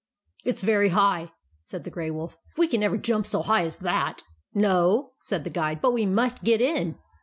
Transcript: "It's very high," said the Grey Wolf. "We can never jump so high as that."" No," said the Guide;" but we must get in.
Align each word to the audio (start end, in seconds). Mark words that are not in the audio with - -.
"It's 0.43 0.63
very 0.63 0.89
high," 0.89 1.27
said 1.61 1.83
the 1.83 1.91
Grey 1.91 2.09
Wolf. 2.09 2.35
"We 2.57 2.67
can 2.67 2.79
never 2.79 2.97
jump 2.97 3.27
so 3.27 3.43
high 3.43 3.65
as 3.65 3.77
that."" 3.77 4.23
No," 4.65 5.11
said 5.19 5.43
the 5.43 5.51
Guide;" 5.51 5.79
but 5.83 5.93
we 5.93 6.07
must 6.07 6.43
get 6.43 6.59
in. 6.59 6.97